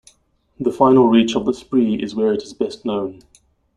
[0.59, 3.21] The final reach of the Spree is where it is best known.